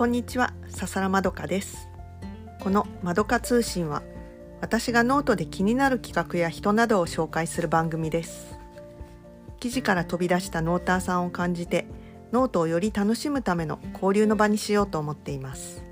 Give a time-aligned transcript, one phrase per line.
[0.00, 1.90] こんにちは笹良まどかです。
[2.60, 4.02] このまどか通信は
[4.62, 8.58] 私がノートで気になる企画や人などを紹介する番組です。
[9.58, 11.84] 記事から飛び出した noter さんを感じて
[12.32, 15.84] ノートをより楽しむための交流の場にしようと思っています。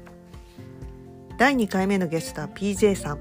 [1.37, 3.19] 第2回目のゲストは PJ さん。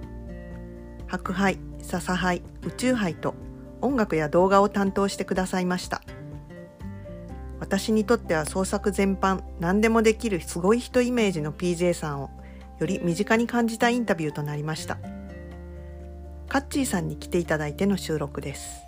[1.06, 3.36] 白杯、笹杯、宇宙杯と
[3.82, 6.02] 音楽や動画を担当してくださいました。
[7.60, 12.30] 私にとっては創作全般何でもできるすごい人イメージの PJ さんを
[12.80, 14.98] より身近に感じたインタビューとなりました。
[16.48, 18.82] カッチーさんに来ていただいての収録です。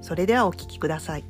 [0.00, 1.24] それではお聞きください。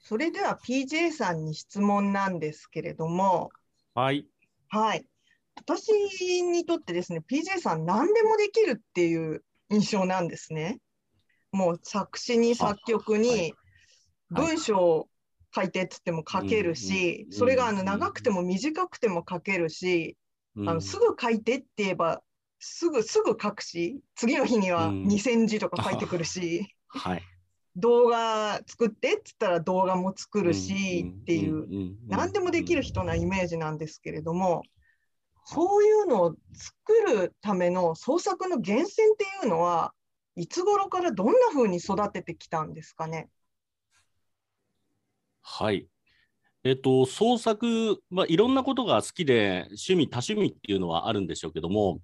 [0.00, 3.50] それでは PJ さんに質問なんですけれども。
[3.94, 4.26] はい。
[4.68, 5.04] はい。
[5.56, 5.90] 私
[6.42, 10.78] にとってですね PJ さん何でもできるっていう印象なんですね
[11.52, 13.54] もう作詞に作曲に
[14.30, 15.08] 文章を
[15.54, 20.16] 書いてっつっても書けるし、それがあの長くても短くても書けるし、
[20.66, 22.22] あのすぐ書いてって言えば
[22.58, 27.22] すぐすぐ書くし次の日には2,000字とか書いてくるし、はい、
[27.76, 34.62] 動画作ってっつったら動画も作るしっていう何でもできる人なイメージなんですけれども
[35.44, 39.92] そういうのを作るための創作の源泉っていうのは
[40.38, 43.28] いつ頃からどんなふうに育ててきたんですかね？
[45.42, 45.88] はい。
[46.62, 52.00] えっと、創作、まあ、いろんなことが好きで趣味多趣味っていうのはあるんでしょうけども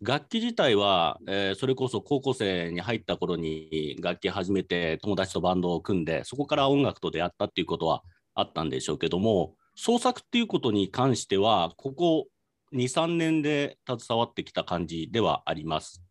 [0.00, 8.02] 楽器自体は、えー、それこそ高校生に入った頃に楽器始めて友達とバンドを組んでそこから音楽と出会ったっていうことは
[8.34, 12.26] あったんでしょうけども創作っていうことに関してはここ
[12.74, 16.02] 23年で携わってきた感じではあります。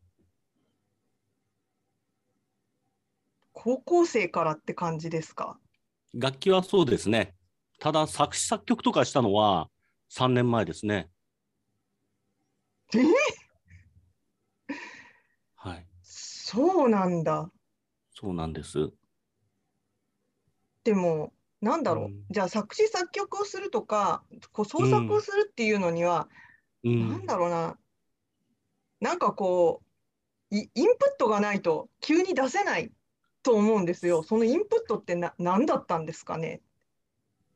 [3.64, 5.59] 高校生からって感じですか？
[6.16, 7.36] 楽器はそうですね。
[7.80, 9.70] ただ作詞作曲とかしたのは
[10.10, 11.11] 3年前ですね。
[12.95, 12.98] え？
[15.54, 15.86] はい。
[16.02, 17.52] そうなんだ。
[18.16, 18.89] そうなんです。
[20.83, 26.27] でも、なんだろう、うん、じゃあ作詞作曲をするとか、こう創作をするっていうのには、
[26.83, 27.77] うん、なんだろうな、
[29.02, 29.83] なんかこ
[30.50, 30.82] う、インプ
[31.16, 32.92] ットがないと急に出せない
[33.43, 34.23] と思うんですよ。
[34.23, 36.61] そのインプットってな何だったんですかね？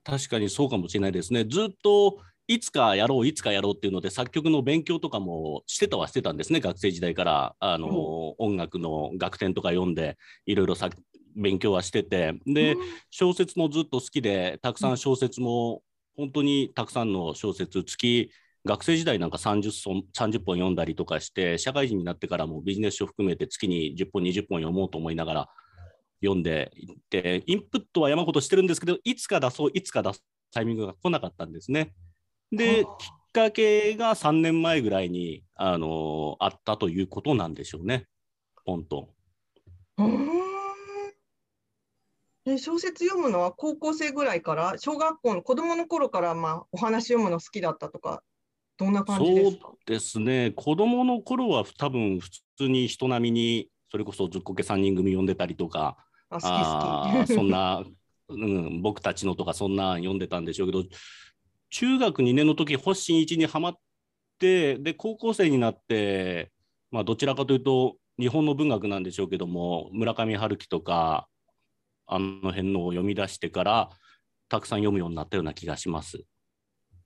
[0.04, 1.46] 確かにそうかもしれないですね。
[1.46, 7.56] ずっといつかやろういつかやろうっていうので作曲の勉強とかもしてたはしてたんですね学生時代から。
[7.60, 10.76] あの、うん、音楽の楽典とか読んでいろいろ
[11.36, 12.40] 勉強はしてて。
[12.46, 15.82] で、うん、小説もずっと好きでたくさん小説も、
[16.16, 18.32] 本当にたくさんの小説月
[18.66, 25.50] 学生時代なんか 30, 30本読んだりとかして社会人になってからもビジネス書含めて月に10本20本読もうと思いながら
[26.26, 31.94] 読んでいってインプットは山ほどしてるんですけどいつか出そういつか出すタイミングが来なかったんですね。
[32.52, 32.90] できっ
[33.34, 38.08] かけが3年前ぐらいにあのあったということなんでしょうね。
[38.66, 39.10] 本当。
[42.46, 48.22] で小説読むのは高校生ぐらいから小学校の子供の頃からまあお話読むの好きだったとか
[48.78, 49.62] どんな感じですか？
[49.64, 50.52] そうですね。
[50.52, 55.98] 子供の頃は多分普通に人並みにそれこそずっこけ3人組読んでたりとか
[56.30, 57.84] あそんな、
[58.30, 60.84] うん、僕たちのとかそんな読んでたんでしょうけど
[61.70, 63.74] 中学2年の時星新一にはまっ
[64.40, 66.52] てで高校生になって、
[66.92, 71.28] まあ、どちらかというと日本の文学なんでしょうけども村上春樹とか
[72.08, 73.90] あの辺のを読み出してから
[74.50, 76.24] たくさん読むようになったような気がします。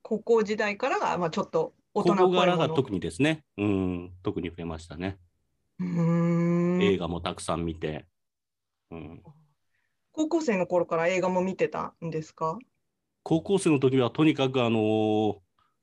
[0.01, 5.17] 高校時代からが、まあ、ちょっと大人っぽいが特にですね、うん、特に増えましたね。
[5.81, 8.05] 映画もたくさん見て、
[8.91, 9.21] うん、
[10.11, 12.57] 高校生の頃から映画も見てたんですか？
[13.23, 14.81] 高校生の時はとにかくあのー、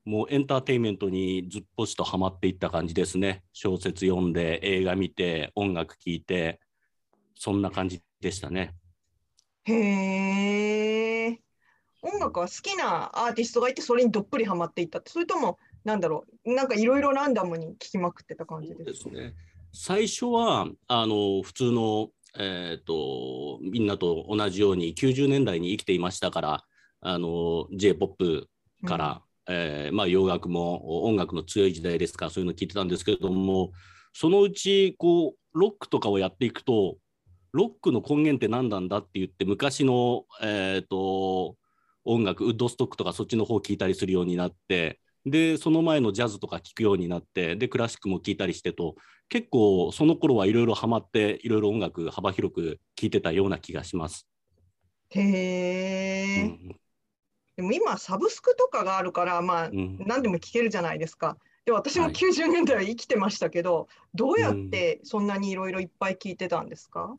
[0.04, 3.44] もうエンターテインメントにずっぽしとはまっていった感じですね。
[3.52, 6.60] 小説読んで映画見て音楽聴いて
[7.36, 8.74] そんな感じでしたね。
[9.64, 9.74] へ
[11.26, 11.40] え
[12.02, 19.10] 音楽は好きなアーティストがいてそれにどっぷりはまっていったそれともなんだろうなんかいろいろランダムに聴きまくってた感じですか？
[19.10, 19.34] ね。
[19.72, 26.64] 最初はあの普通のえーと、みんなと同じように90年代に生きていましたから
[27.00, 28.48] あの j p o p
[28.86, 33.72] から、うん、えー、まあ、洋楽も音楽の強い時代ですからそういうの聞いてたんですけれども
[34.12, 36.96] そのうちこうロックとかをやっていくと
[37.52, 41.56] ロックの根源って何なんだって言って昔の、えーと
[42.06, 48.94] 音楽ウッドストックとかそっちの方を聞いたりするようになってでその前のジャズとか聴くようになってでクラシックも聴いたりしてと
[49.28, 54.28] 結構その頃はいろいろハマっていろいろ音楽幅広く聴いてたような気がします。
[55.10, 56.76] へへえ、うん。
[57.56, 59.96] でも今サブスクとかがあるからまあうん。
[60.06, 61.36] 何でも聞けるじゃないですか。
[61.64, 62.12] で私もはい。
[62.12, 67.16] 90年代は生きてましたけど、どうやってそんなにいろいろいっぱい聞いてたんですか、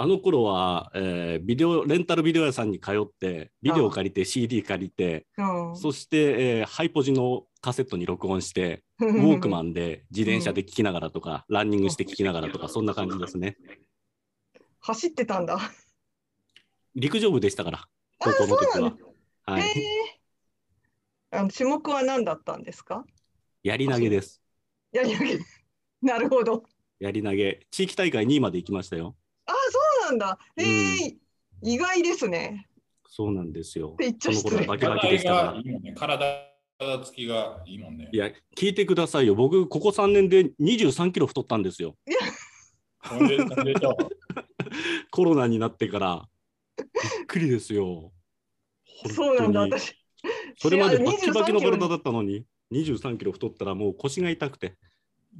[0.00, 13.56] あの頃は、えービデオレンタルビデオ屋さんに通ってビデオ借りて CD 借りてうん、そして、えーハイポジのカセットに録音してウウォークマンで自転車で聴きながらとか、ランニングして聴きながらとかそんな感じですね。
[14.80, 15.58] 走ってたんだ。
[16.94, 17.88] 陸上部でしたからあ
[18.20, 18.92] 高校の時は。
[19.46, 19.62] はい、
[21.30, 23.04] あの種目は何だったんですか？
[23.64, 24.40] やり投げです。
[24.92, 25.38] やり投げ。
[26.02, 26.64] なるほど。
[27.00, 27.66] やり投げ。
[27.70, 29.16] 地域大会2位まで行きましたよ。
[29.46, 29.77] あそう
[30.08, 30.38] なんだ。
[30.56, 31.16] へえ、
[31.62, 32.68] 意外ですね。
[33.18, 35.94] そうなんですよその頃はバキバキ体でしたからがいいね。
[35.96, 36.48] 体
[37.04, 38.16] つきがいいもんねい。
[38.16, 41.96] や聞いてくださいよ僕ここ3年で23キロ太ったんですよ。
[45.10, 46.28] コロナになってから
[46.76, 46.86] びっ
[47.26, 48.12] くりですよ
[49.14, 49.60] そうなんだ。
[49.62, 49.94] 私。
[50.58, 54.76] それまでバッキバキの23キロ体だったのに23キロ太ったらもう腰が痛くて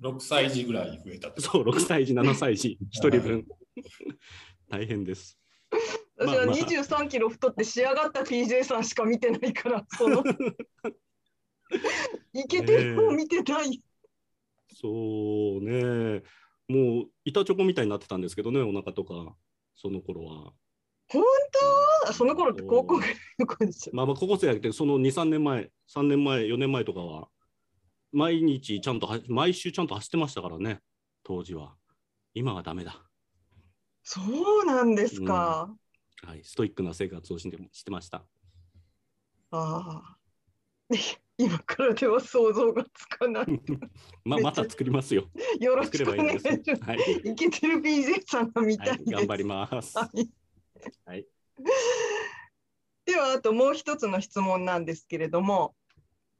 [0.00, 1.42] 6歳児ぐらい増えたって。
[1.42, 3.46] そう6歳児7歳児1人分
[4.68, 5.38] 大変です。
[6.18, 6.56] 私はまあまあ。
[6.56, 10.22] 23キロ太って仕上がった PJ さんしか見てないから、その。
[12.32, 13.82] イケてるのを見てない。
[14.74, 16.22] そうね。
[16.68, 19.36] もう板チョコみたいになってたんですけどねお腹とか。
[19.74, 20.52] その頃は。
[21.08, 21.22] 本
[22.06, 22.12] 当？
[22.12, 23.94] その頃って高校ぐらいの子でしょ。
[23.94, 27.28] まあまあ高校生やってその23年前3年前4年前とかは
[28.12, 30.80] 毎日ちゃんとは毎週ちゃんと走ってましたからね
[31.22, 31.76] 当時は。
[32.34, 33.07] 今はダメだ
[34.10, 34.22] そ
[34.62, 35.70] うなんですか。
[36.22, 36.40] はい。
[36.42, 38.24] ストイックな生活をしてしてました。
[39.50, 40.16] ああ。
[41.36, 43.44] 今からでは想像がつかない。
[44.24, 45.28] まあまた作りますよ。
[45.60, 46.82] よろ作しくお願いします。
[46.84, 49.10] はい、 イケてる PJ さんが見たはいい、です。
[49.10, 49.98] 頑張ります。
[49.98, 50.30] はい。
[51.04, 51.26] はい。
[53.04, 55.76] ではあともう一つの質問なんですけれども、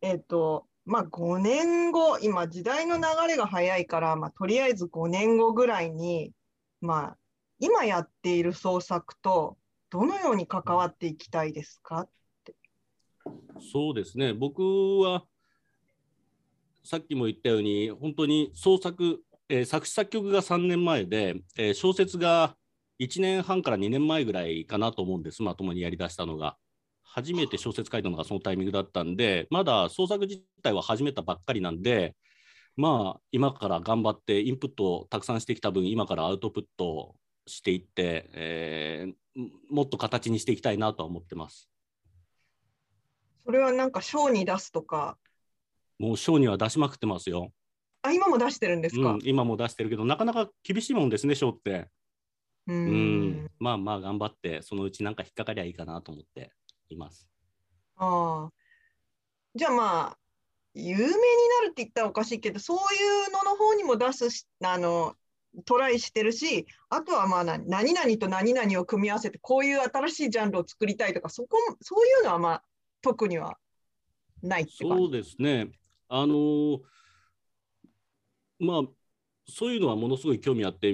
[0.00, 2.18] えっ、とまあ5年後。
[2.20, 6.32] 今時代の流れが早いから、まあ、とりあえず5年後ぐらいに、
[6.80, 7.18] まあ、
[7.58, 9.56] 今やっている創作と
[9.90, 12.08] どのように関わっていきたいですか？
[13.72, 14.62] そうですね、僕
[15.00, 15.24] は
[16.84, 22.56] さっきも言ったように、本当に創作、えー作詞作曲が3年前で、えー小説が
[23.00, 26.56] 1年半から2年前ぐらいかなと思うんです、まともにやりだしたのが。
[27.10, 32.14] 初めて小説書いたのがそのタイミングだったんで、まだ創作自体は始めたばっかりなんで、
[32.76, 37.16] まあ、今から頑張ってインプットをたくさんしてきた分、今からアウトプット
[37.48, 39.14] していって、えー
[39.70, 41.70] もっと形にしていきたいなとは思ってます。
[43.46, 45.16] それはなんか賞に出すとか、
[45.98, 47.52] もう賞には出しまくってますよ。
[48.02, 49.12] あ今も出してるんですか？
[49.12, 51.88] うん、今も出してるけど、なかなか厳しいもんですね、賞って。
[52.66, 56.50] ううんんまあまあ頑張って、そのうちなんか引っかかりゃいいかなと思って
[56.88, 57.28] います。
[57.96, 58.52] ああ
[59.54, 60.18] じゃあまあ
[60.74, 62.80] 有名になるって言ったらおかしいけどそうい
[63.28, 65.14] うのの方にも出すしあの
[65.64, 72.62] トライしてるしあとはまあな何々と何々を組み合わせてこういう新しいジャンルを作りたいとかそこそういうのはまあ
[73.02, 73.56] 特には
[74.42, 75.70] ないってそうですね。
[76.08, 76.78] あのー
[78.60, 78.82] まあ、
[79.46, 80.92] そういうのはものすごい興味あって、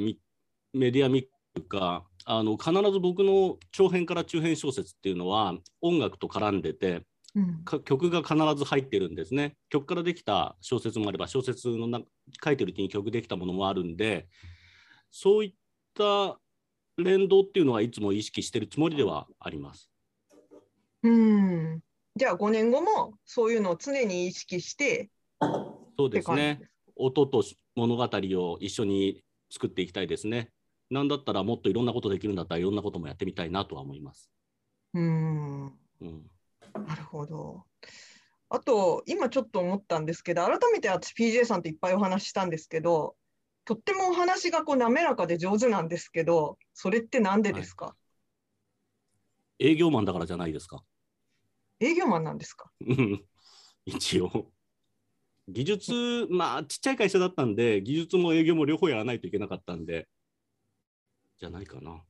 [0.72, 7.02] メディアミックか、あの必ず僕の長編から中編小説っていうのは音楽と絡んでて、
[7.84, 9.56] 曲が必ず入ってるんですね。
[9.68, 12.00] 曲からできた小説もあれば、小説のな
[12.44, 14.28] 書いてるうちに曲できたものもあるんで、
[15.10, 15.54] そういっ
[15.94, 16.38] た
[16.96, 19.90] 連動っていうのはいつも意識してるつもりではあります。
[21.02, 21.82] うん、
[22.16, 25.10] じゃあ5年後もそういうのを常に意識して
[25.98, 26.60] そうですね。
[26.96, 27.42] 音と
[27.74, 30.50] 物語を一緒に作っていきたいですね。
[30.90, 34.30] なんだったらもっといろんなことできるんだったらいろんなこともやってみたいなとは思います。
[34.94, 36.30] うんうん、
[36.72, 37.64] なるほど。
[38.50, 43.16] あと、今ちょっと思ったんですけど、改めて私、PJ さんといっぱいお話ししたんですけど、
[43.64, 47.96] とってもお話がこう滑らかで上手なんですけど、それってなんでですか、
[49.58, 50.82] 営業マンだからじゃないですか。
[51.80, 52.70] 営業マンなんですか？
[52.86, 53.24] う ん
[53.86, 54.50] 一応。
[55.48, 60.08] 技術、まあ、ちっちゃい会社だったんで、技術も営業も両方やらないといけなかったんで、
[61.38, 62.02] じゃないかな。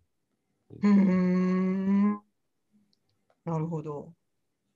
[0.71, 2.23] うーん。
[3.45, 4.13] なるほど。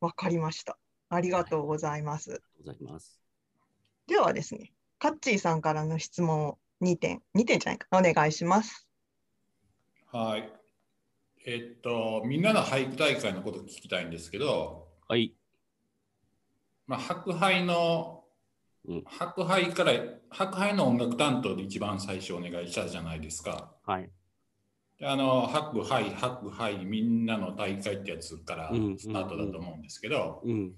[0.00, 0.78] わかりました。
[1.08, 2.32] ありがとうございます。
[2.32, 3.20] ありがとうございます。
[4.06, 8.86] ではですね、カッチーさんからの質問を2点、2点じゃないか、お願いします。
[10.12, 10.52] はい。
[11.46, 15.34] えっと、みんなの俳句大会のことを聞きたいんですけど、はい。
[16.86, 18.18] まあ、白杯の
[18.86, 19.92] うん、白杯から、
[20.30, 23.74] 白杯の音楽担当で一番最初お願いしたじゃないですか。
[23.84, 24.10] はい。
[25.00, 30.72] あの白杯白杯みんなの大会ってやつからスタートだと思うんですけど、うん。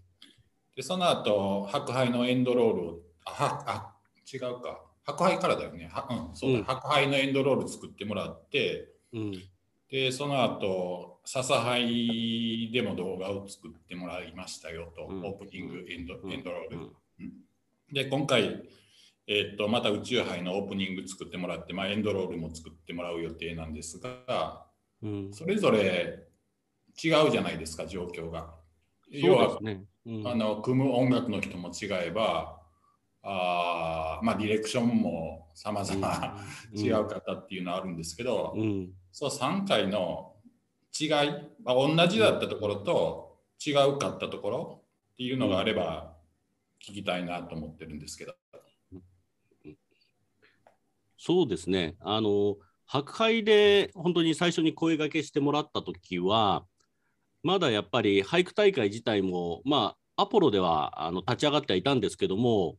[0.77, 3.95] でその後白杯のエンドロールをあはあ
[4.33, 4.83] 違うか。
[5.07, 5.89] 白杯からだよね。
[5.91, 6.65] は、うんそうだ、うん。
[6.65, 9.33] 白杯のエンドロール作ってもらってうん。
[9.91, 15.25] でその後笹杯でも動画を作ってもらいましたよと、うん。
[15.25, 16.33] オープニングエンド,、うん。
[16.33, 16.79] エンドロール、
[17.21, 17.33] うん。
[17.93, 18.63] で今回、
[19.33, 24.67] えーっとまた宇宙杯のオープニング作ってもらって、まあ、エンドロールも作ってもらう予定なんですが
[25.03, 25.31] うん。
[25.33, 26.27] それぞれ
[27.03, 28.53] 違うじゃないですか状況が。
[29.09, 29.59] 要そうは。
[29.63, 29.87] うん
[30.27, 32.59] あの組む音楽の人も違えば
[33.23, 36.37] あー、まあ、ディレクションも様々
[36.75, 38.91] 違う方っていうのはあるんですけど、うん。
[39.13, 40.35] そう3回の
[40.99, 41.09] 違い、
[41.63, 44.83] まあ、同じだったところと違うかったところ
[45.13, 46.17] っていうのがあれば
[46.83, 48.35] 聞きたいなと思ってるんですけど。
[51.23, 51.97] そうですね。
[52.01, 56.65] あの、白杯で本当に最初に声掛けしてもらった時は、
[57.43, 62.79] まだやっぱり俳句大会自体も、まあ、アポロではあの立ち上がってはいたんですけども、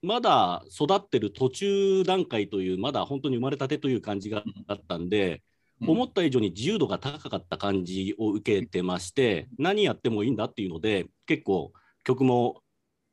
[0.00, 5.42] まだ育ってる途中段階という、まだ本当に生まれたてという感じがあったんで、
[5.80, 12.62] うん思った以上に自由度が高かった感じを受けてまして、何やってもいいんだっていうので、結構曲も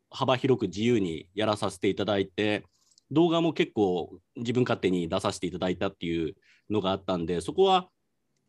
[0.09, 2.63] 幅広く自由にやらさせていただいて、
[3.13, 6.35] 動画も結構自分勝手に出させていただいたっていう
[6.69, 7.89] のがあったんで、そこは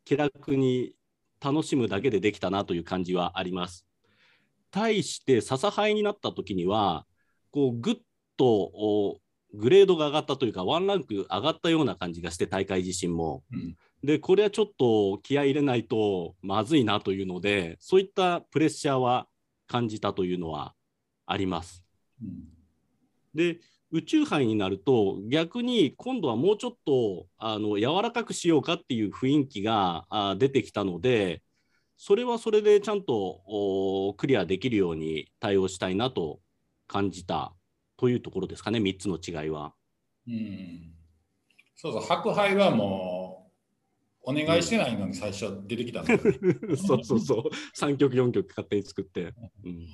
[0.04, 0.94] 気楽に
[1.40, 3.87] 楽しむだけでできたなという感じはあります。
[4.71, 7.06] 対して、笹杯になった時には、
[7.50, 7.97] こうぐっ
[8.37, 9.21] とお
[9.52, 13.44] グレードが上がったというか、ワンランク上がったような感じがして、大会自身も。
[13.52, 19.26] うんで、これはちょっと気合い入れないとまずいなというので、そういったプレッシャーは
[19.66, 20.75] 感じたというのは
[21.25, 21.83] あります。
[22.23, 22.54] うん
[23.35, 23.59] で、
[23.91, 31.43] 宇宙杯になると、逆に今度はもうちょっとあの柔らかくしようかっていう雰囲気があ出てきたので、
[31.97, 33.14] それはそれでちゃんと
[33.47, 36.41] おクリアできるように対応したいなと
[36.88, 37.55] 感じた
[37.97, 39.75] というところですかね、3つの違いは。
[40.26, 40.95] うん
[41.76, 43.50] そうそう、白杯はも
[44.26, 46.19] うお願いしてないのに最初出てきたね。
[46.76, 47.43] そうそうそう、
[47.75, 49.35] 3曲、4曲勝手に作って。
[49.64, 49.87] うん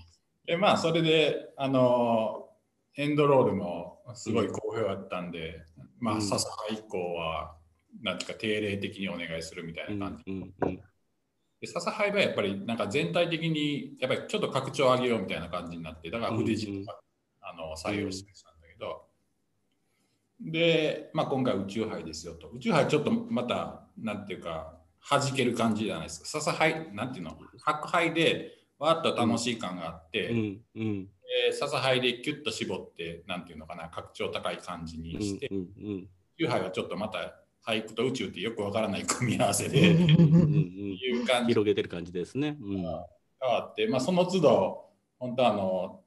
[0.46, 2.49] でまあそれであの
[2.96, 5.62] エンドロールもすごい好評だったんで、
[5.98, 6.18] まうん。
[6.18, 7.56] あ笹葉以降は
[8.02, 10.80] なんていうか定例的にお願いするみたいな感じ、うんうん
[11.60, 16.98] で笹葉はやっぱりなんか全体的にやっぱりちょっと拡張上げようみたいな感じになってだから筆字とか、
[17.42, 19.02] あの採用してたんだけど、
[20.40, 22.48] で、まあ、今回宇宙杯ですよと。
[22.48, 24.72] 宇宙杯ちょっとまたなんていうか
[25.06, 26.40] 弾ける感じじゃないですか。
[26.40, 27.36] 笹杯なんていうの？
[27.62, 31.08] 白杯でわーっと楽しい感があって、うんうん
[31.50, 36.08] で笹杯でキュッと絞ってなんていうのかな拡張高い感じにして、うんうん
[36.42, 42.56] 杯はちょっとまた俳句と宇宙ってよくわからない組み合わせうんでいう感じ広げてる感じですね。
[42.62, 43.06] うんが
[43.40, 44.84] あって、まあ、その都度
[45.18, 46.00] 本当あの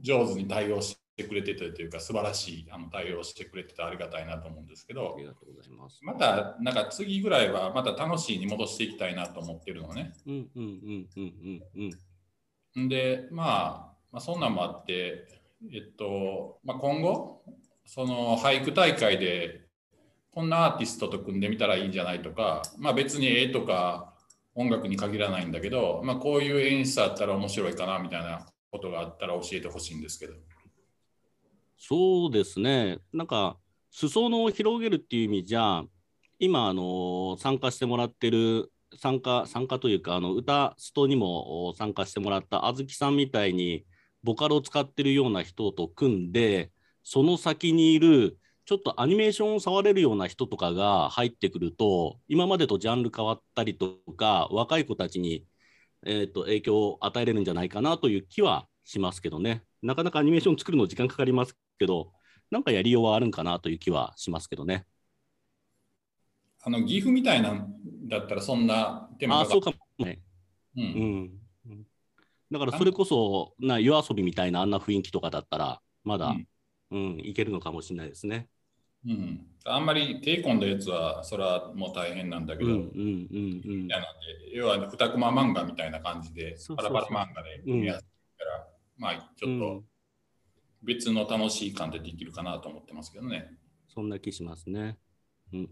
[0.00, 5.98] 上手に対応してくれてたというか素晴らしいあの対応してくれててありがたいなと思うんですけどありがとうございます。
[6.02, 10.14] またなんか次ぐらいはまた楽しいに戻していきたいなと思ってるのね。
[10.26, 11.90] うんうんうんうんうん
[12.76, 15.26] うんんで、まあ、まあそんなんもあって、
[15.72, 17.42] えっとまあ、今後
[17.86, 19.62] その俳句大会で
[20.30, 24.14] こんなアーティストと組んでみたらいいんじゃないとか、まあ、別に絵とか
[24.54, 30.34] 音楽に限らないんだけど、まあ、こういう演出あったら面白いかなみたいなことがあったら教えてほしいんですけど。
[31.78, 32.98] そうですね。
[33.12, 33.56] なんか
[33.90, 35.82] 裾野を広げるっていう意味じゃ、
[36.38, 43.84] 今あの参加してもらってる参加参加というかあの歌ストにも参加してもらったあずきさんみたいに
[44.22, 55.44] ボカロを使ってるような人と組んで、その先にいるちょっとアニメーションを触れるような人とかが入ってくると、今までとジャンル変わったりとか、若い子たちに、
[56.06, 59.64] えー、と影響を与えれるんじゃないかなという気はしますけどね。
[59.82, 62.12] なかなかアニメーション作るの時間かかりますけど、
[62.50, 64.86] なんかやりようはあるんかなという気はしますけどね。
[66.64, 67.74] あの岐阜みたいなん
[68.08, 70.22] だったらそんな手間ああ、かかそうかもね。
[70.76, 70.86] ううん
[71.24, 71.41] ん。
[72.52, 76.46] だからそれこそ、な夜遊びみたいなあんな雰囲気とかだったら、まだ、うん
[76.90, 78.48] うん、いけるのかもしれないですね。
[79.04, 84.06] うん、あんまり手込んだやつはそれはもう大変なんだけど、うんうんうんなんで
[84.54, 88.68] 要は二コマ漫画みたいな感じでパラパラ漫画で組み合わせてから、
[88.98, 89.84] まあちょっと
[90.82, 93.50] 別の楽しい感でできるかなと思ってますけどね。
[93.88, 94.98] そんな気しますね。
[95.52, 95.70] うん。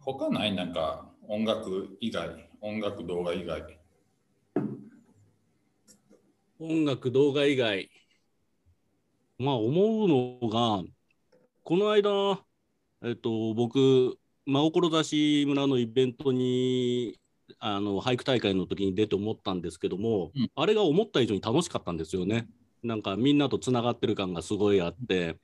[0.00, 0.54] 他ない？
[0.54, 3.62] なんか音楽以外、音楽動画以外。
[6.60, 7.90] 音楽、動画以外、
[9.38, 10.08] まあ思う
[10.40, 10.84] のが、
[11.64, 12.44] この間、
[13.02, 14.70] えっと、僕、真
[15.02, 17.18] 志村のイベントに
[17.58, 22.46] あの俳句大会の時に出て思ったんですけども、うんあれが思った以上に楽しかったんですよね。
[22.82, 25.38] なんかみんなとつながってる感がすごいあって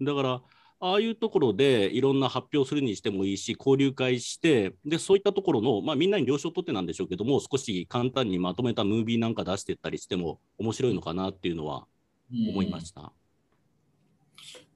[0.00, 0.42] だから
[0.80, 11.86] ああいうところでいろんな発表するにしてもいいし交流会してでそういったところの、まあ、みんなに了承を取ってなんでしょうけども少し簡単にまとめたムービーなんか出してったりしても面白いのかなっていうのは
[12.30, 13.12] 思いました。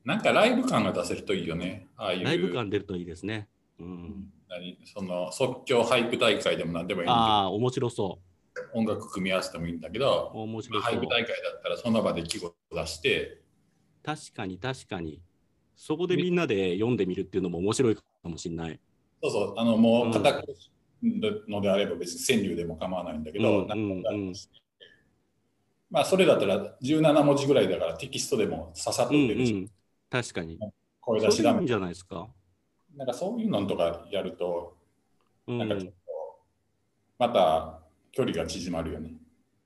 [0.04, 1.86] なんかライブ感が出せるといいよね。
[1.96, 2.24] ああいう。
[2.24, 3.48] ライブ感出るといいですね。
[3.78, 4.78] うん、何？
[4.84, 8.18] その即興俳句大会でも何でもいいああ面白そ
[8.54, 10.94] けど音楽組み合わせてもいいんだけど、う面白そう。
[10.94, 13.42] 俳句大会だったらその場で季語を出して、
[14.02, 15.20] 確かに確かに
[15.76, 18.80] そこでみんなで読んでみるっていうのも面白いかもしれない。
[19.22, 20.44] そうそう、あのもう堅く
[21.02, 24.34] のであれば別に川柳でも構わないんだけど、うんなんかうんうん
[25.90, 29.70] まあそれだったら17文字ぐらいだからテキストでもささっとうん出るし、うん、
[30.08, 30.58] 確かに。
[31.00, 32.28] 声そ出しダメじゃないですか。
[32.96, 34.74] なんかそういうのとかやると、
[35.46, 35.92] うなんかちょっとん、
[37.18, 39.10] また距離が縮まるよね。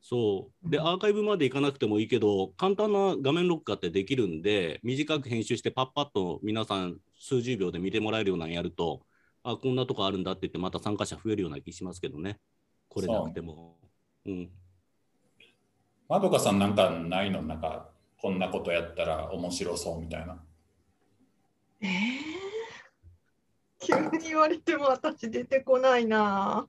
[0.09, 9.01] そうでアーカイブまでいかなくてもいいけど簡単な画面録画ってできるんで短く編集してパッパッと皆さん数十秒で見てもらえるようなのやると
[9.43, 12.39] あこんなとこあるんだって言ってまた参加者増えるような気しますけどね
[12.89, 13.79] これなくても。
[14.27, 14.49] うん、
[16.09, 17.89] まどかさんなんかないのなんか
[18.23, 20.41] こんなことやったら面白そうみたいな。
[21.81, 21.91] えー、
[23.81, 26.65] 急に言われても私出てこないな。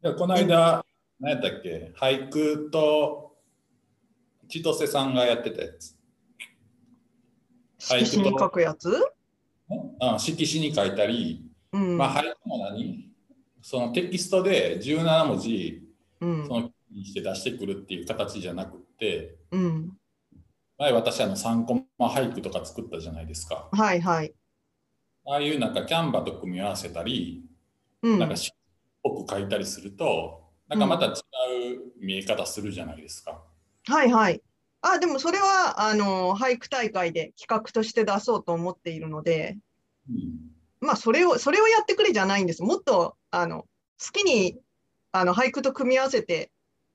[0.00, 0.84] でこの間、
[1.20, 1.92] 何やったっけ？
[1.96, 3.36] 俳句と
[4.48, 5.96] 千歳さんがやってたやつ。
[7.78, 8.90] 色紙に書くやつ？
[10.00, 11.96] あ色紙に書いたり、うん。
[11.96, 13.10] まあ俳句も何？
[13.62, 15.82] そのテキストで17文字
[16.20, 19.92] うんそのにして出してくるっていう形じゃなくってうん。
[20.76, 24.34] 前私あの3コマ俳句とか作ったじゃないですかはいはい。
[25.26, 27.44] ああいうなんかキャンバと組み合わせたり、
[28.02, 28.18] うん。
[28.18, 28.50] なんか詩っ
[29.02, 31.14] ぽく書いたりするとなんかまた違う
[32.00, 33.42] 見え方するじゃないですか。
[33.86, 34.42] はいはい。
[34.80, 39.58] あ、でもそれは、あの、俳句大会で企画として出そうと思っているので、
[40.08, 42.62] うんまあ、それを、それをやってくれじゃないんです。
[42.62, 43.66] もっと、あの、好
[44.12, 44.58] きに、
[45.12, 46.50] あの、俳句と組み合わせて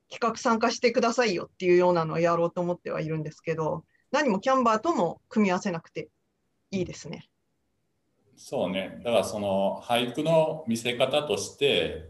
[0.10, 6.10] 企画参加してくださいよっていうようなのをやろうと思ってはいるんですけど、何もキャンバーとも組み合わせなくて
[6.70, 7.30] いいですね。
[8.36, 9.02] そうね。
[9.04, 12.10] だからその俳句の見せ方として、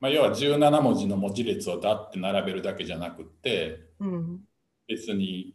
[0.00, 4.40] まあ、要は17文字の文字列をだって並べるだけじゃなくって、うん。
[4.88, 5.54] 別に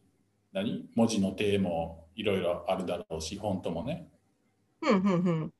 [0.53, 0.88] 何？
[0.95, 4.08] 文字の定もいろいろあるだろうし、フォントもね、
[4.81, 5.53] うん、うん、うん。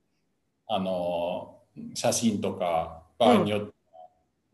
[0.68, 1.58] あの
[1.94, 3.72] 写真とか場合によって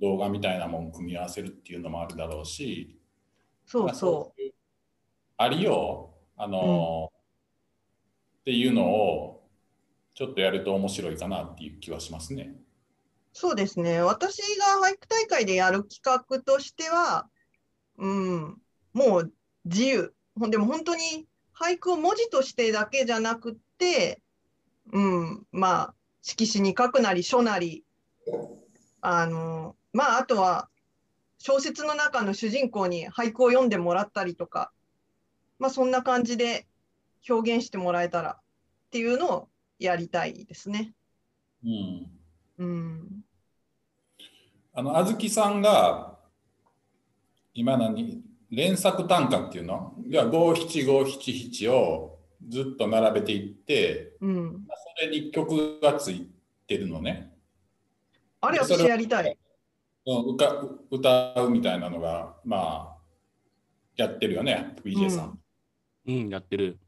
[0.01, 2.99] 動画みたいなもん組み合わせるっていうのもあるだろうし、
[3.75, 4.53] まあそうそいう
[5.37, 7.13] ありよう、あの
[8.41, 9.47] っていうのを
[10.15, 12.57] ちょっとやると面白いかなっていう気はしますね。
[13.33, 14.01] そうですね。
[14.03, 17.29] 私が俳句大会でやる企画としては、
[17.99, 18.61] うん、
[18.93, 19.33] もう
[19.65, 20.15] 自由。
[20.37, 24.21] でも本当に俳句を文字としてだけじゃなくって、
[24.93, 27.85] うん、まあ、色紙に書くなり書なり、
[29.01, 30.69] あの、まあ、あとは
[31.39, 34.73] 小説の中の主人公に俳句を読んでもらったりとか、
[35.59, 36.67] まあ、そんな感じで
[37.29, 38.43] 表現してもらえたらっ
[38.91, 40.93] ていうのをやりたいですね。
[41.65, 42.22] うん
[42.59, 43.25] うん。
[44.75, 46.19] あの、あずきさんが、
[47.55, 49.95] 今何、連作短歌っていうの？
[50.07, 54.67] いや、五七五七七をずっと並べていって、うん。
[54.99, 56.31] それに曲がつい
[56.67, 57.33] てるのね。
[58.41, 59.25] あれ、それ私やりたい。
[59.27, 62.99] うん歌歌うみたいなのが、まあ、
[63.97, 65.39] やってるよね、BJ さん。
[66.09, 66.79] うんうん、やってる。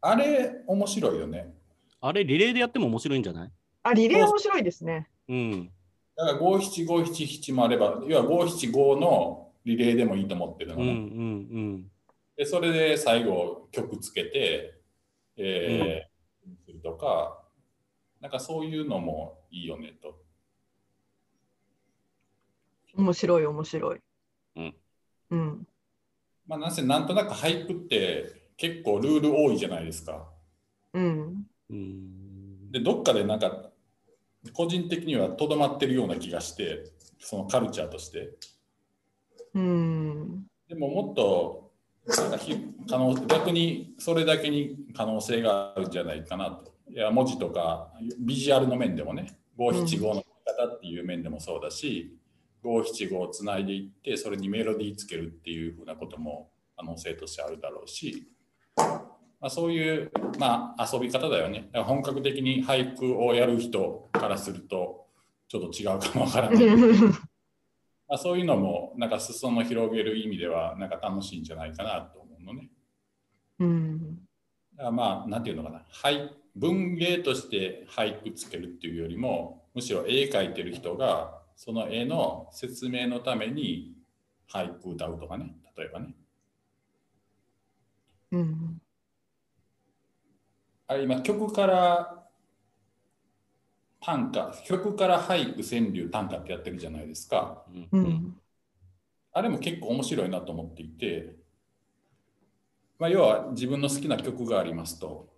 [0.00, 1.52] あれ、面白いよね。
[2.00, 3.50] あれ、リレーでやっても面白いんじゃない？
[3.82, 5.08] あ、リレー面白いですね。
[5.28, 5.70] うん。
[6.16, 10.92] だから五七五七七もあれば、要は五七五のリレーでもいいと思ってるのうん、うね。
[10.94, 11.90] ん、
[12.36, 14.74] で、それで最後曲つけて、
[15.36, 16.12] えー
[16.66, 17.42] するとか、
[18.20, 20.16] なんかそういうのもいいよねと。
[22.94, 24.00] 面白い、面白い。
[24.56, 24.74] うん。
[25.30, 25.66] うん。
[26.46, 30.28] まあ、なんせなんとなく俳句って結構ルール多いじゃないですか。
[30.94, 31.46] うん。
[31.70, 31.76] うん。
[31.76, 32.72] うん。
[32.72, 33.71] で、どっかでなんか、
[34.52, 36.84] 個人的にはとどまってるような気がして、
[37.20, 38.30] そのカルチャーとして。
[39.54, 40.46] うん。
[40.68, 41.72] でももっと
[42.88, 46.72] 可能逆にそれだけに可能性があるんじゃないかなと。
[46.90, 52.18] いや文字とかビジュアルの面でもね五七五の方っていう面でもそうだし
[52.62, 58.31] 五七五をつないでいってそれにメロディーつけるっていうふうなことも可能性としてあるだろうし、
[59.42, 61.68] ままあ、そういう、まあ、遊び方だよね。
[61.74, 65.08] 本格的に俳句をやる人からすると、
[65.48, 66.64] ちょっと違うかもわからない。
[68.06, 72.70] まあ、そういうのも、なんか裾野を広げる意味では、なんか楽しいんじゃないかなと思うのね。
[73.58, 74.14] うん。
[74.76, 75.84] だからまあ、なんていうのかな。
[75.92, 83.96] 俳文芸として俳句つけるっていうよりも、むしろ絵描いてる人が、その絵の説明のために
[84.48, 86.14] 俳句歌うとかね、例えばね。
[88.30, 88.81] うん。
[90.92, 92.22] あれ今曲から
[94.00, 97.64] 短歌曲から俳句川柳短歌ってやってるじゃないですか。
[97.92, 98.04] ううん。
[98.04, 98.36] ん。
[99.32, 101.36] あれも結構面白いなと思っていて、
[102.98, 105.28] まあ、要は自分の好きな曲がありますと。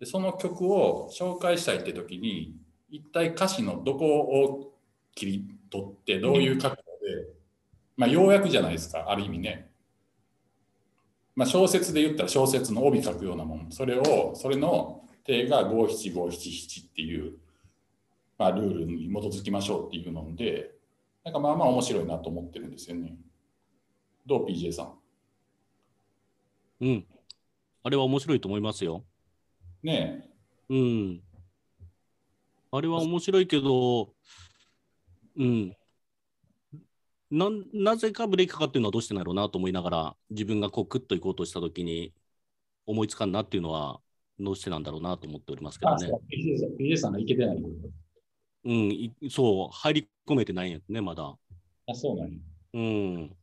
[0.00, 2.56] でその曲を紹介したいって時に
[2.88, 4.74] 一体歌詞のどこを
[5.14, 7.26] 切り取ってどういう角度で、
[7.96, 9.69] まあ要約じゃないですかある意味ね、
[11.40, 17.32] まあ、小説で言ったら小説の帯書くようなもんそれをそれの定が五七五七七っていう、
[18.36, 20.72] まあ、ルールに基づきましょうっていうので
[21.24, 23.14] なんかまあまあ面白いなと思ってるんですよね
[24.26, 24.92] どう PJ さん？
[26.84, 27.06] うん。
[27.82, 29.02] あれは面白いと思いますよ。
[29.82, 30.28] ね
[30.70, 31.22] えうん。
[32.70, 34.10] あれは面白いけど、
[35.38, 35.74] うん。
[37.30, 42.12] なんなぜかブレーキかかってるのはどうしてなんだろうなと思いながら、自分がこうクッと行こうとしたときに
[42.86, 44.00] 思いつかんなっていうのは、
[44.38, 46.10] どうしてなんだろうなと思っておりますけどね。
[46.78, 47.62] PJ さんがいけてない
[48.62, 51.36] うん、いそう、入り込めてないんやね、まだ。
[51.86, 52.38] あそうなんや。
[52.74, 53.36] うん。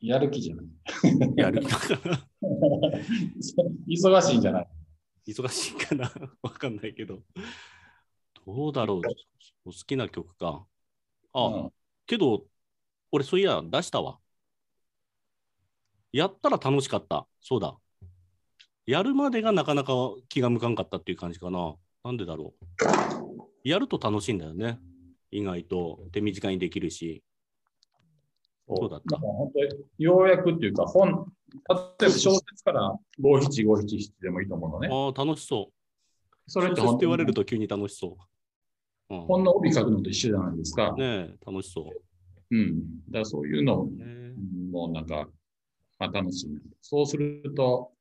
[0.00, 0.66] やる気じゃない。
[1.36, 2.08] やる気だか。
[2.08, 2.20] ら、
[3.88, 4.62] 忙しいんじゃな
[5.26, 5.32] い？
[5.32, 6.12] 忙しいかな。
[6.40, 7.22] わかんないけど。
[8.46, 9.00] どうだろう。
[9.64, 10.66] お好きな曲か。
[11.32, 11.72] あ、うん
[12.06, 12.46] けど、
[13.12, 14.18] 俺そういや、出したわ。
[16.10, 17.26] やったら楽しかった。
[17.40, 17.76] そうだ。
[18.86, 19.92] やるまでがなかなか
[20.30, 21.76] 気が向かんかったっていう感じかな。
[22.02, 23.68] なんでだろう。
[23.68, 24.78] やると楽しいんだよね。
[25.30, 27.22] 意外と手短にできるし。
[28.66, 31.30] そうだった本当に要約っていうか本、
[32.00, 34.88] 例えば小説から五七五七七でもいいと思うのね。
[34.90, 36.50] ああ、楽しそう。
[36.50, 38.16] それって言われるとと急に楽しそう。
[39.10, 40.94] うん、本の帯書くのと一緒じゃないですか。
[40.96, 41.90] ねえ、楽しそ
[42.50, 42.82] うん。
[43.10, 43.88] だそういうの
[44.70, 45.28] もなんか、
[45.98, 46.60] まあ、楽しいな。
[46.80, 47.92] そうすると、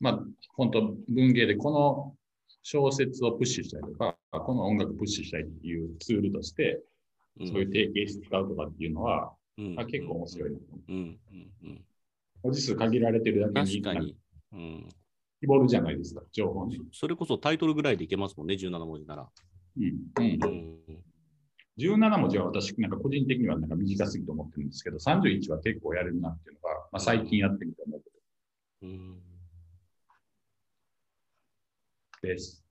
[0.00, 0.20] まあ、
[0.54, 2.16] 本当文芸でこの
[2.62, 6.80] 小説をプッシュしたりとか、この音楽プッシュしたいっていうツールとして、
[7.40, 10.60] うんそういう提携して使うとかっていうのは、うんあ結構面白いう。
[10.88, 11.84] うんうんうん。
[12.42, 14.16] 文字数限られてるだけに、確かに。
[14.52, 14.88] うん、
[15.40, 16.78] 絞るじゃないですか、情報ね。
[16.92, 19.28] それこそタイトルぐらいでいけますもんね、17文字なら。
[19.76, 19.84] うん。
[20.18, 20.46] うんう。
[20.94, 21.04] ん、
[21.76, 28.06] 17文字は私、なんか個人的にはなんか短すぎと思ってるんですけど、31は結構やれるなっていうのが、まあ、最近やってみて思うこ
[28.82, 29.22] うん、
[32.20, 32.64] とです。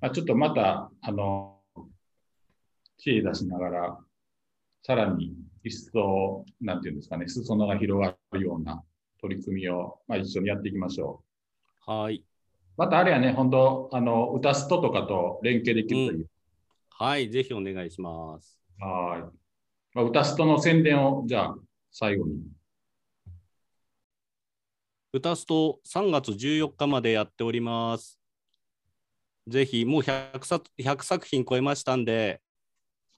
[0.00, 1.60] まあ、ちょっとまた、あの、
[2.98, 3.98] 知恵出しながら、
[4.82, 8.82] さらに一層、なんていうんですかね、裾野が広がるような
[9.20, 11.22] 取り組みを、まあ、一緒にやっていきましょ
[11.86, 11.90] う。
[11.90, 12.22] はい。
[12.76, 16.28] またあれやね、本当あの、歌ストとかと連携できるという。
[16.90, 18.58] はい、ぜひお願いします。
[18.80, 19.36] はい。
[19.94, 21.56] まあ、歌ストの宣伝を、じゃあ、
[21.90, 22.42] 最後に。
[25.12, 28.18] 歌すと3月14日までやっております。
[29.46, 32.40] ぜひ、もう 100, 作100作品超えましたんで、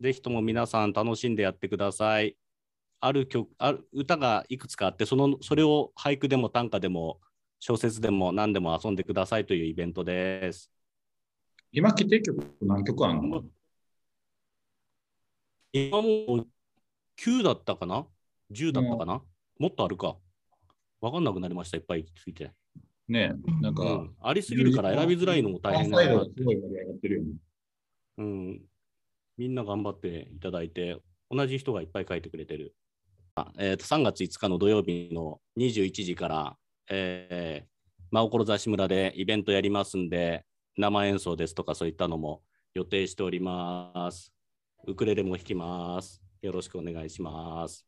[0.00, 2.36] ぜひとも皆さん楽しんでやってください。
[3.00, 7.18] ある曲ある歌がいくつかあってその、それを俳句でも短歌でも
[7.58, 10.70] 小説でも何でも遊んでくださいというイベントです。
[11.72, 13.44] 今、規定曲何曲あるの？
[15.72, 16.46] 今もう
[17.18, 18.06] 9だったかな
[18.50, 19.22] ?10 だったかな、
[19.58, 20.16] もっとあるか。
[21.00, 22.52] わかんなくなりました、いっぱいついて。
[23.08, 26.24] ねえ、なんか、うん、ありすぎるから選びづらいのも大変だな。
[28.18, 28.62] うん、
[29.36, 32.74] みんな頑張っていただいて、同じ人がいっぱい書いてくれてる。
[33.34, 36.56] あえーと3月5日の土曜日の21時から、
[36.88, 37.68] えー、
[38.10, 40.44] 真志村でイベントやりますんで、
[40.76, 42.42] 生演奏ですとかそういったのも
[42.74, 44.32] 予定しております。
[44.86, 46.22] ウクレレも弾きます。
[46.42, 47.86] よろしくお願いします。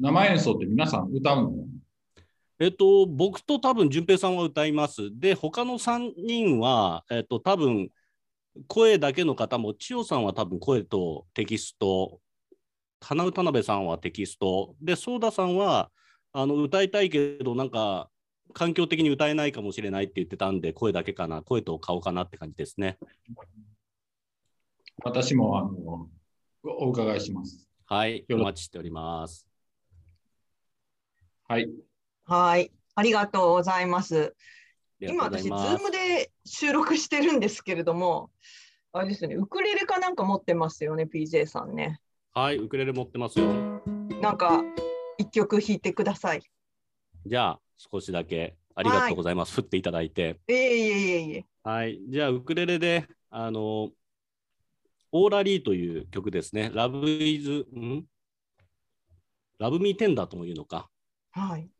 [0.00, 1.52] 生演奏って皆さん歌うの？
[2.58, 5.10] えっと、僕と多分、淳平さんは歌います。
[5.18, 7.90] で、他の3人は、えっと、多分、
[8.66, 12.18] 声だけの方も、千代さんは多分声とテキスト、
[13.02, 15.90] 花歌鍋さんはテキスト、で、ソーダさんは、
[16.32, 18.08] あの、歌いたいけど、なんか、
[18.56, 22.96] 環境的に歌えないかもしれないって言ってたんで、声だけかな、声と顔かなって感じですね。
[25.04, 26.08] 私もあの
[26.62, 27.68] お伺いします。
[27.84, 29.46] はい、およろ待ちしております。
[31.46, 31.68] はい。
[32.24, 32.72] はい。
[32.94, 34.34] ありがとうございます。
[35.00, 38.30] 今私、ズームで収録してるんですけれども、
[38.92, 42.00] あれですね、ウクレレかなんか持ってますよね、PJ さんね。
[42.32, 43.52] はい、ウクレレ持ってますよ。
[44.22, 44.64] なんか、
[45.18, 46.42] 一曲弾いてください。
[47.26, 49.54] じゃあ、少しだけありがとうございます。
[49.54, 50.40] 振っていただいて。
[50.48, 51.44] いえいえいえいえ。
[51.62, 53.90] はい、じゃあ、ウクレレで、あの、
[55.12, 56.70] オーラリーという曲ですね。
[56.74, 58.04] ラブイズ、ん？
[59.58, 60.90] ラブミーテンダーとも言うのか。
[61.30, 61.70] はい。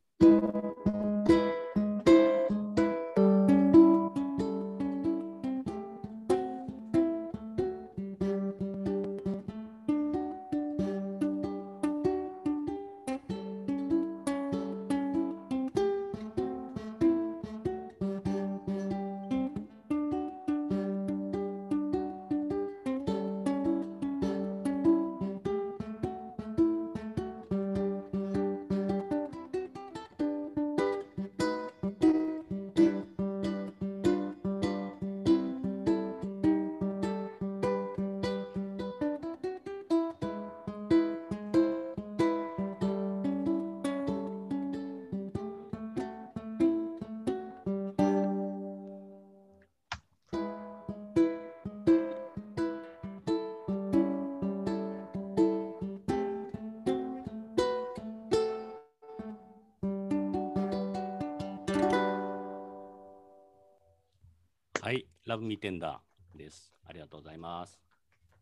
[65.26, 66.72] ラブミーテンダーです。
[66.86, 67.80] ありがとうございます。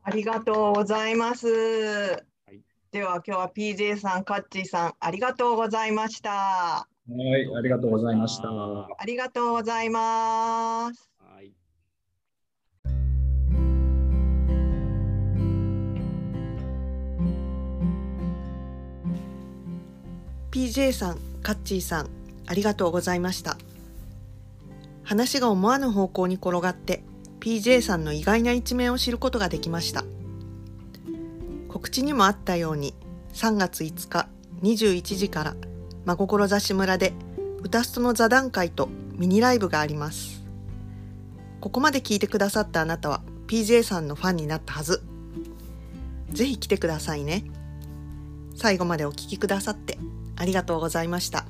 [0.02, 1.48] ありがとうございます。
[2.52, 2.60] い
[2.92, 6.30] では今日は PJ さん、カッチーさん、ありがとうございました。
[6.30, 8.48] はい、ありがとうございました。
[8.48, 11.10] はありがとうございます。
[11.42, 11.54] い。
[20.50, 22.10] PJ さん、カッチーさん、
[22.46, 23.56] ありがとうございました。
[25.04, 27.04] 話が思わぬ方向に転がって、
[27.40, 30.04] PJ さんの意外な一面を知ることができました。
[31.68, 32.94] 告知にもあったように、
[33.34, 34.28] 3月5日
[34.62, 35.56] 21時から、
[36.04, 37.12] 真志村で
[37.62, 40.44] 歌ストの座談会とミニライブがあります。
[41.60, 45.02] ここまで聞いてくださったあなたは PJ さんのファンになったはず。
[46.30, 47.44] ぜひ来てくださいね。
[48.54, 49.98] 最後までお聞きくださって
[50.36, 51.46] ありがとうございました。